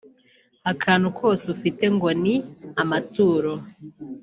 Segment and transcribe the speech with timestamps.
[0.71, 2.35] akantu kose ufite ngo ni
[2.81, 3.51] amaturo